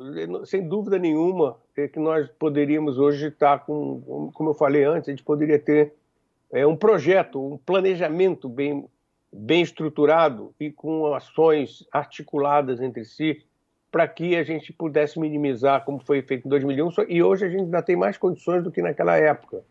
sem 0.46 0.68
dúvida 0.68 0.98
nenhuma, 0.98 1.58
é 1.76 1.88
que 1.88 2.00
nós 2.00 2.30
poderíamos 2.40 2.98
hoje 2.98 3.28
estar 3.28 3.60
com, 3.66 4.32
como 4.34 4.52
eu 4.52 4.54
falei 4.54 4.86
antes, 4.86 5.10
a 5.10 5.12
gente 5.12 5.24
poderia 5.24 5.60
ter 5.60 5.94
é, 6.52 6.66
um 6.66 6.78
projeto, 6.78 7.54
um 7.54 7.58
planejamento 7.58 8.48
bem 8.48 8.88
bem 9.32 9.62
estruturado 9.62 10.54
e 10.60 10.70
com 10.70 11.14
ações 11.14 11.88
articuladas 11.92 12.82
entre 12.82 13.06
si 13.06 13.42
para 13.90 14.08
que 14.08 14.36
a 14.36 14.44
gente 14.44 14.74
pudesse 14.74 15.20
minimizar 15.20 15.86
como 15.86 16.00
foi 16.00 16.22
feito 16.22 16.46
em 16.46 16.50
2001 16.50 16.90
e 17.08 17.24
hoje 17.24 17.46
a 17.46 17.50
gente 17.50 17.64
ainda 17.64 17.82
tem 17.82 17.96
mais 17.96 18.18
condições 18.18 18.62
do 18.62 18.72
que 18.72 18.82
naquela 18.82 19.16
época 19.16 19.58
é 19.58 19.62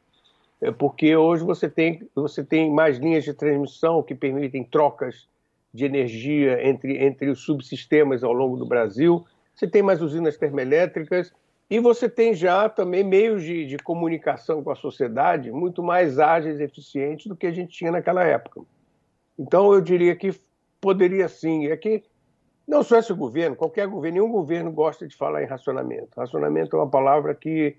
porque 0.76 1.16
hoje 1.16 1.42
você 1.44 1.68
tem 1.68 2.08
você 2.14 2.44
tem 2.44 2.70
mais 2.70 2.98
linhas 2.98 3.24
de 3.24 3.32
transmissão 3.32 4.02
que 4.02 4.14
permitem 4.14 4.64
trocas 4.64 5.28
de 5.72 5.84
energia 5.84 6.66
entre 6.68 6.98
entre 6.98 7.30
os 7.30 7.40
subsistemas 7.44 8.22
ao 8.22 8.32
longo 8.32 8.56
do 8.56 8.66
Brasil 8.66 9.24
você 9.54 9.66
tem 9.66 9.82
mais 9.82 10.00
usinas 10.00 10.36
termoelétricas 10.36 11.32
e 11.70 11.78
você 11.78 12.08
tem 12.08 12.34
já 12.34 12.68
também 12.68 13.04
meios 13.04 13.44
de, 13.44 13.64
de 13.64 13.76
comunicação 13.78 14.62
com 14.62 14.72
a 14.72 14.74
sociedade 14.74 15.52
muito 15.52 15.82
mais 15.84 16.18
ágeis 16.18 16.58
e 16.58 16.64
eficientes 16.64 17.26
do 17.26 17.36
que 17.36 17.46
a 17.46 17.52
gente 17.52 17.72
tinha 17.72 17.92
naquela 17.92 18.24
época. 18.24 18.62
Então, 19.38 19.72
eu 19.72 19.80
diria 19.80 20.16
que 20.16 20.34
poderia 20.80 21.28
sim. 21.28 21.68
É 21.68 21.76
que 21.76 22.02
não 22.66 22.82
só 22.82 22.98
esse 22.98 23.12
governo, 23.12 23.54
qualquer 23.54 23.86
governo, 23.86 24.18
nenhum 24.18 24.32
governo 24.32 24.72
gosta 24.72 25.06
de 25.06 25.14
falar 25.14 25.44
em 25.44 25.46
racionamento. 25.46 26.18
Racionamento 26.18 26.74
é 26.74 26.78
uma 26.80 26.90
palavra 26.90 27.36
que 27.36 27.76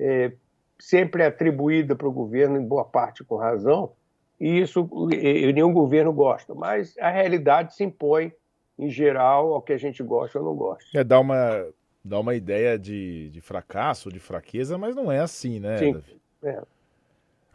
é, 0.00 0.32
sempre 0.78 1.24
atribuída 1.24 1.96
para 1.96 2.08
o 2.08 2.12
governo, 2.12 2.60
em 2.60 2.64
boa 2.64 2.84
parte 2.84 3.24
com 3.24 3.36
razão, 3.36 3.92
e 4.40 4.60
isso 4.60 4.88
e, 5.12 5.52
nenhum 5.52 5.72
governo 5.72 6.12
gosta. 6.12 6.54
Mas 6.54 6.96
a 6.98 7.10
realidade 7.10 7.74
se 7.74 7.84
impõe, 7.84 8.32
em 8.78 8.88
geral, 8.88 9.54
ao 9.54 9.62
que 9.62 9.72
a 9.72 9.78
gente 9.78 10.02
gosta 10.02 10.38
ou 10.38 10.44
não 10.44 10.54
gosta. 10.54 10.84
É 10.94 11.02
dar 11.02 11.20
uma, 11.20 11.66
dar 12.04 12.20
uma 12.20 12.34
ideia 12.34 12.78
de, 12.78 13.30
de 13.30 13.40
fracasso, 13.40 14.10
de 14.10 14.20
fraqueza, 14.20 14.78
mas 14.78 14.94
não 14.94 15.10
é 15.10 15.18
assim, 15.18 15.58
né? 15.58 15.78
Sim, 15.78 16.02
é. 16.44 16.62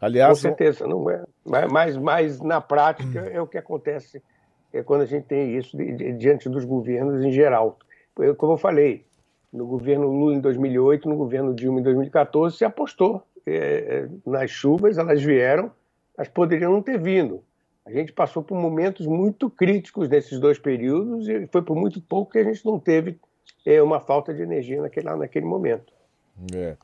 Aliás, 0.00 0.38
com 0.38 0.42
certeza, 0.42 0.86
não 0.86 1.08
é. 1.08 1.24
Mas, 1.70 1.96
mas 1.96 2.40
na 2.40 2.60
prática 2.60 3.20
é 3.20 3.40
o 3.40 3.46
que 3.46 3.56
acontece 3.56 4.22
é 4.70 4.82
quando 4.82 5.02
a 5.02 5.06
gente 5.06 5.24
tem 5.24 5.56
isso 5.56 5.76
diante 6.18 6.48
dos 6.48 6.64
governos 6.64 7.22
em 7.22 7.30
geral. 7.30 7.78
Eu, 8.18 8.34
como 8.34 8.54
eu 8.54 8.58
falei, 8.58 9.06
no 9.54 9.66
governo 9.66 10.08
Lula 10.08 10.34
em 10.34 10.40
2008, 10.40 11.08
no 11.08 11.16
governo 11.16 11.54
Dilma 11.54 11.78
em 11.78 11.84
2014, 11.84 12.56
se 12.56 12.64
apostou 12.64 13.22
é, 13.46 13.54
é, 13.54 14.08
nas 14.26 14.50
chuvas, 14.50 14.98
elas 14.98 15.22
vieram, 15.22 15.70
mas 16.18 16.26
poderiam 16.26 16.72
não 16.72 16.82
ter 16.82 17.00
vindo. 17.00 17.40
A 17.86 17.92
gente 17.92 18.12
passou 18.12 18.42
por 18.42 18.58
momentos 18.58 19.06
muito 19.06 19.48
críticos 19.48 20.08
nesses 20.08 20.40
dois 20.40 20.58
períodos 20.58 21.28
e 21.28 21.46
foi 21.46 21.62
por 21.62 21.76
muito 21.76 22.00
pouco 22.00 22.32
que 22.32 22.38
a 22.38 22.44
gente 22.44 22.64
não 22.64 22.80
teve 22.80 23.20
é, 23.64 23.80
uma 23.80 24.00
falta 24.00 24.34
de 24.34 24.42
energia 24.42 24.82
naquele, 24.82 25.14
naquele 25.14 25.46
momento. 25.46 25.92
É. 26.52 26.76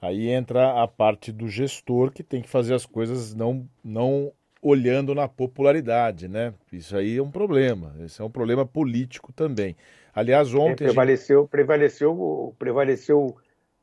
Aí 0.00 0.28
entra 0.28 0.80
a 0.80 0.86
parte 0.86 1.32
do 1.32 1.48
gestor 1.48 2.12
que 2.12 2.22
tem 2.22 2.40
que 2.40 2.48
fazer 2.48 2.74
as 2.74 2.86
coisas 2.86 3.34
não, 3.34 3.66
não 3.82 4.30
olhando 4.62 5.14
na 5.14 5.26
popularidade, 5.26 6.28
né? 6.28 6.54
Isso 6.72 6.96
aí 6.96 7.16
é 7.16 7.22
um 7.22 7.30
problema. 7.30 7.94
Esse 8.04 8.20
é 8.20 8.24
um 8.24 8.30
problema 8.30 8.64
político 8.64 9.32
também. 9.32 9.74
Aliás, 10.16 10.52
é, 10.52 10.56
ontem. 10.56 10.84
É, 10.84 10.88
prevaleceu, 10.88 11.42
gente... 11.42 11.50
prevaleceu, 11.50 12.56
prevaleceu 12.58 13.36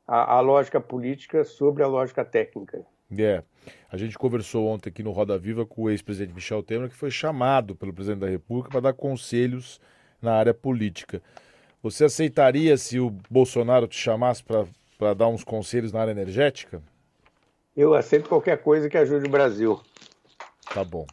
a, 0.06 0.36
a, 0.36 0.40
lógica 0.42 0.82
política 0.82 1.46
sobre 1.46 1.84
a 1.84 1.88
lógica 1.88 2.26
técnica. 2.26 2.86
É. 3.18 3.42
A 3.90 3.96
gente 3.96 4.18
conversou 4.18 4.68
ontem 4.68 4.90
aqui 4.90 5.04
no 5.04 5.12
Roda 5.12 5.38
Viva 5.38 5.66
com 5.66 5.84
o 5.84 5.90
ex-presidente 5.90 6.34
Michel 6.34 6.64
Temer, 6.64 6.90
que 6.90 6.96
foi 6.96 7.12
chamado 7.12 7.76
pelo 7.76 7.94
presidente 7.94 8.22
da 8.22 8.28
República 8.28 8.72
para 8.72 8.82
dar 8.82 8.94
conselhos 8.94 9.80
na 10.22 10.34
área 10.34 10.54
política. 10.54 11.22
Você 11.82 12.06
aceitaria 12.06 12.76
se 12.76 13.00
o 13.00 13.10
Bolsonaro 13.30 13.88
te 13.88 13.96
chamasse 13.96 14.44
para 14.44 14.66
para 15.04 15.14
dar 15.14 15.28
uns 15.28 15.44
conselhos 15.44 15.92
na 15.92 16.00
área 16.00 16.12
energética? 16.12 16.82
Eu 17.76 17.94
aceito 17.94 18.30
qualquer 18.30 18.58
coisa 18.60 18.90
que 18.90 18.98
ajude 18.98 19.28
o 19.28 19.30
Brasil. 19.32 19.82
Tá 20.74 20.84
bom. 20.84 21.06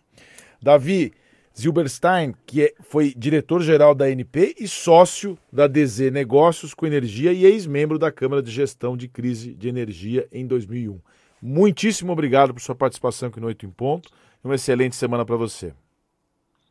Davi 0.62 1.12
Zilberstein, 1.60 2.34
que 2.46 2.64
é, 2.64 2.74
foi 2.80 3.12
diretor-geral 3.16 3.94
da 3.94 4.06
ANP 4.06 4.54
e 4.58 4.66
sócio 4.66 5.38
da 5.52 5.66
DZ 5.66 6.10
Negócios 6.12 6.74
com 6.74 6.86
Energia 6.86 7.32
e 7.32 7.44
ex-membro 7.44 7.98
da 7.98 8.10
Câmara 8.10 8.42
de 8.42 8.50
Gestão 8.50 8.96
de 8.96 9.08
Crise 9.08 9.54
de 9.54 9.68
Energia 9.68 10.26
em 10.32 10.46
2001. 10.46 11.00
Muitíssimo 11.42 12.12
obrigado 12.12 12.52
por 12.52 12.60
sua 12.60 12.74
participação 12.74 13.28
aqui 13.28 13.40
no 13.40 13.46
Oito 13.46 13.66
em 13.66 13.70
Ponto 13.70 14.10
uma 14.42 14.54
excelente 14.54 14.96
semana 14.96 15.24
para 15.24 15.36
você. 15.36 15.72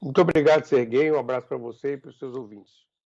Muito 0.02 0.20
obrigado, 0.22 0.66
Serguei. 0.66 1.12
Um 1.12 1.20
abraço 1.20 1.48
para 1.48 1.58
você 1.58 1.94
e 1.94 1.98
para 1.98 2.10
os 2.10 2.18
seus 2.18 2.34
ouvintes. 2.36 2.74